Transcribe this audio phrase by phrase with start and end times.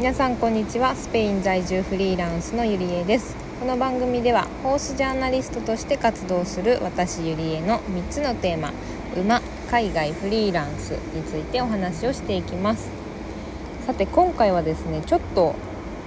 [0.00, 0.96] 皆さんこんにちは。
[0.96, 3.36] スペイン在住フリーランスのゆりえです。
[3.60, 8.72] この番組ではホースジャーナリストとして活動する私ゆりえの3つのテーマ
[9.14, 12.88] 馬海外フリーランスについてお話をしていきます。
[13.84, 15.54] さて今回はですねちょっと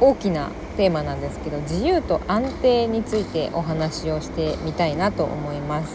[0.00, 5.94] 大きなテーマなんですけど自由と安定についてお話をしてみたいなと思います。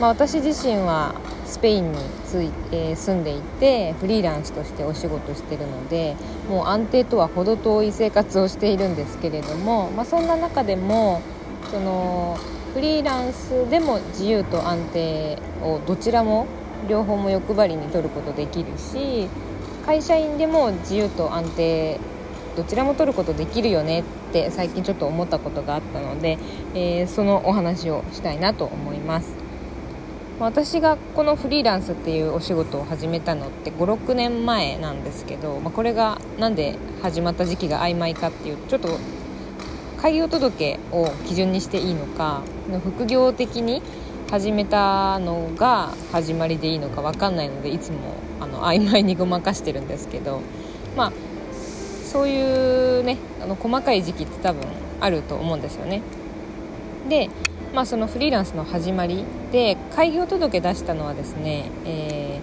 [0.00, 1.14] まあ、私自身は
[1.46, 6.16] スペインについ、えー、住んでいてフリーランスとしてお仕事してるので
[6.48, 11.22] もう安定とは程遠い生活をしているんですけれども、まあ、そんな中でも
[11.70, 12.38] その
[12.72, 16.46] フリーランスでも自由と安定をどちらも
[16.88, 19.28] 両方も欲張りに取ることできるし
[19.86, 22.00] 会社員でも自由と安定
[22.56, 26.38] どちらも取ることできるよねって最近ちょっと思ったことがあったので、
[26.74, 29.43] えー、そのお話をしたいなと思います。
[30.40, 38.98] 私がこのフリーランスっていうお仕事を始めたのって56年前なんですけど、まあ、これが何で始まった時期が曖昧かっていうちょっと
[40.02, 42.42] 開業届を基準にしていいのか
[42.82, 43.80] 副業的に
[44.28, 50.40] 始めたのが始まりでいいのか分かんないのでいつもあの曖昧にごまかしてるんですけど
[50.96, 51.12] まあ
[52.04, 54.62] そういうねあの細かい時期って多分
[55.00, 56.02] あると思うんですよね。
[57.08, 57.28] で
[57.74, 62.40] まあ、そのフリーランスの始まりで開業届出したのはですね、え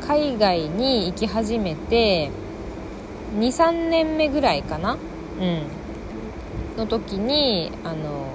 [0.00, 2.30] ー、海外に行き始めて
[3.38, 4.98] 23年目ぐらいかな、
[5.40, 5.66] うん、
[6.76, 8.26] の時にあの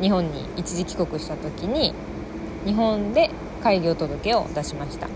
[0.00, 1.92] 日本に一時帰国した時に
[2.64, 3.30] 日本で
[3.62, 5.08] 開業届を出しました。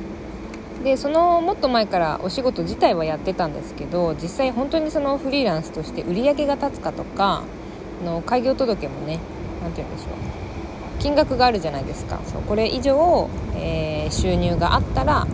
[0.85, 7.43] でそのもっと前からお仕事自体はやってたんですけど実際本当にそのフリーランスとして売り上げが立つかとか
[8.05, 9.19] の開業届もね
[9.63, 10.13] 何て言うんでしょう。
[10.99, 12.21] 金額があるじゃないですか。
[12.25, 15.27] そうこれ以上、えー、収入があったら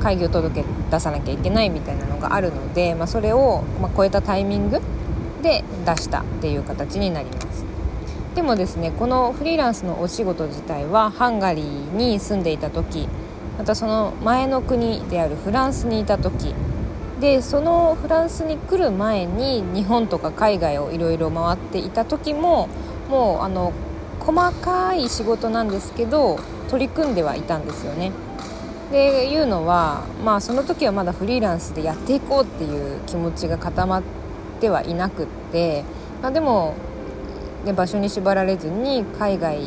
[0.00, 4.80] 開業届出さなきゃいけないみたいなのがあるので、まあ、それを、まあ、超えたタイミング
[5.42, 7.64] で出したっていう形になります。
[8.34, 13.08] でもですねこのフリーランスのお仕事自体はハンガリーに住んでいた時
[13.58, 16.54] またその前の国であるフランスにいた時
[17.20, 22.68] でそのフランスに来る前に日本とか海外をいろいろ回っていた時も
[23.08, 23.72] もうあの
[24.20, 28.12] 細かい仕事なんですけど取り組んではいたんですよね。
[28.92, 34.02] でいうのは、まあ、その時はまだフリーランスでやっていこうっていう気持ちが固まっ
[34.60, 35.84] てはいなくって、
[36.22, 36.74] まあ、でも、
[37.66, 39.58] ね、場所に縛られずに海外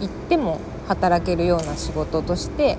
[0.00, 2.78] 行っても働けるような仕事として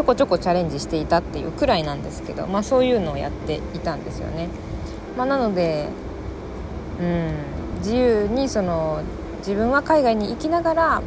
[0.00, 4.48] ちょこちょこチャレンジしていたっていうくらいなんですけど、まあ、そういうのをやっていたんですよね。
[5.14, 5.88] まあ、なので
[6.98, 7.34] うん
[7.80, 9.02] 自由にその
[9.40, 11.02] 自分は海外に行きながら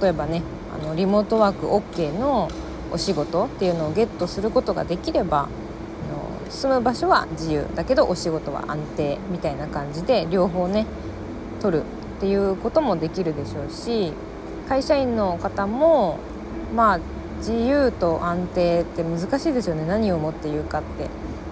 [0.00, 0.42] 例えばね
[0.74, 2.50] あのリモートワーク OK の
[2.90, 5.42] お仕事っていうのをゲットすることができればあ
[6.42, 10.86] の住む場所は自由だけどお仕事は安定みたいな感じで両方ね
[11.60, 11.84] 取るっ
[12.18, 14.12] ていうこともできるでしょうし
[14.68, 16.18] 会社員の方も
[16.74, 17.00] まあ
[17.38, 19.84] 自由と安定って難しいですよね。
[19.86, 21.08] 何をもって言うかって。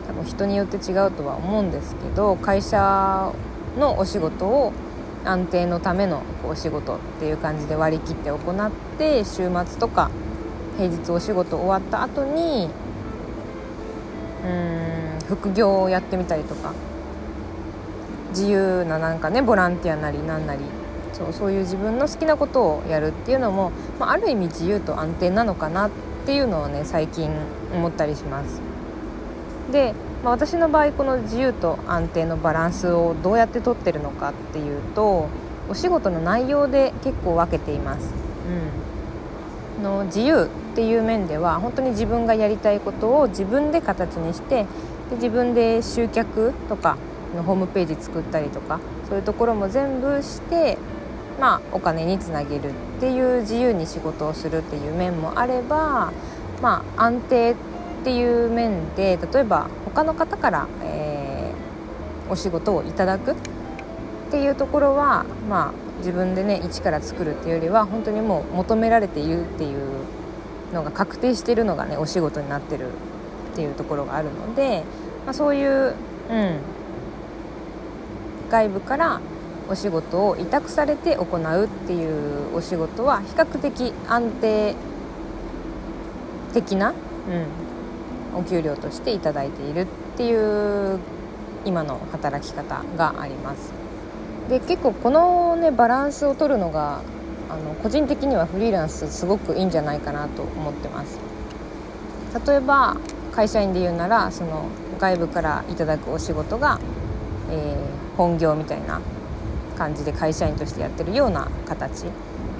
[0.06, 3.32] 多分人によって違うとは思うんですけど会社
[3.78, 4.72] のお仕事を
[5.24, 10.10] 安定のためのお仕事っていう感じで割り切って行って週末とか
[10.76, 12.68] 平日お仕事終わった後に
[14.44, 16.72] うん副業をやってみたりとか。
[18.32, 20.60] 自由ななんかねボランティアなりなんなり
[21.22, 25.90] そうそういう自分の好きなことをやるっていうのも、まあ、ある意味自由と安定なのかなっ
[26.26, 27.30] ていうのをね最近
[27.72, 28.60] 思ったりします。
[29.70, 35.28] でまあ、私の場合この自由と安定のバランスをどうやってとってるのかっていうと
[35.68, 38.12] お仕事の内容で結構分けています。
[39.78, 44.66] うん、の自由っていう面では本当に自分がやりたいことを自分で形にして
[45.10, 46.96] で自分で集客とか
[47.34, 50.78] のホームページ作ったりとかそういうところも全部して、
[51.42, 56.12] まあ、お金につなげるっていう自由に仕事をするっていう面もあれば、
[56.62, 57.54] まあ、安定っ
[58.04, 63.34] ていう面で例えば他の方から、えー、お仕事をいただくっ
[64.30, 70.04] ていうところは、まあ、自分でね一から作るっていうよりは本当にもう求められているっていう
[70.72, 72.86] のが確定しているのがねお仕事になってる
[73.52, 74.84] っていうところがあるので、
[75.26, 75.96] まあ、そういう、
[76.30, 76.58] うん、
[78.48, 79.20] 外部から
[79.72, 84.74] お仕事を委託されて行うっていうお仕事は比較的安定
[86.52, 86.90] 的な、
[88.34, 89.86] うん、お給料として頂いているっ
[90.18, 90.98] ていう
[91.64, 93.72] 今の働き方があります。
[94.50, 97.00] で結構このねバランスを取るのが
[97.48, 101.18] あの個人的にはフリーランスすごくいいんじゃないかなと思ってます。
[102.46, 102.98] 例えば
[103.34, 104.66] 会社員で言うならその
[104.98, 106.78] 外部からいただくお仕事が、
[107.50, 109.00] えー、本業みたいな
[109.82, 112.04] 感じで会社員としてやってるような形。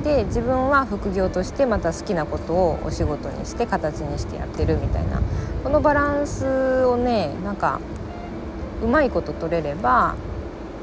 [0.02, 5.22] で自分は副業としてまた好きなことをお仕事にして形にしてやってるみたいな。
[5.62, 7.78] このバランスをねなんか
[8.82, 10.16] うまいこと取れれば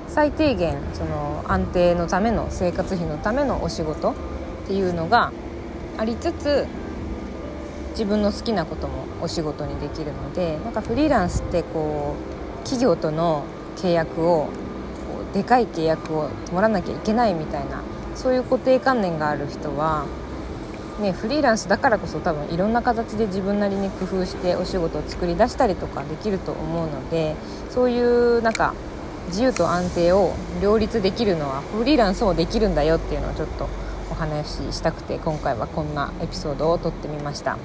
[0.08, 4.14] 最低限その安定のための生活費のためのお仕事っ
[4.68, 5.34] ていうのが
[5.98, 6.66] ありつつ
[7.92, 13.44] 自分の好きなこともお仕事にできるのでなんかフリーランスってこう企業との
[13.76, 14.48] 契約を
[15.34, 17.82] でかい契約を守らなきゃいけないみたいな
[18.16, 20.06] そういう固定観念がある人は、
[21.00, 27.36] ね、フリーランスだからこそ多分いろんな形で自分なりに工夫してお仕事を作り出したりとかできると思うので
[27.70, 28.74] そういうなんか
[29.28, 33.70] 自由と安定を両立できるのはフリーランスもできるんだよっていうのをちょっと
[34.12, 37.58] お話ししたくて今回はこんなエピソードを撮ってみました。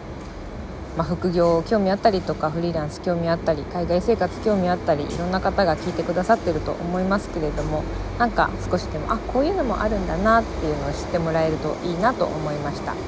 [0.96, 7.82] まあ、副業興味あったりとかフリーランス興味あったり海外生活興味あったりいろんな方が聞いてくださってると思いますけれども
[8.18, 13.00] なんか少しでもあこういうのもあるんだなっていうのを知ってもらえるといいなと思いました、はい、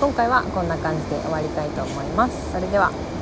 [0.00, 2.52] 今回はこんな感じで終わりたいと思います。
[2.52, 3.15] それでは。